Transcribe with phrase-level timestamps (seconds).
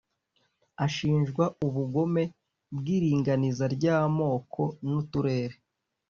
[0.85, 2.23] Ashinjwa ubugome
[2.77, 5.55] bw’iringaniza ry’amoko n’uturere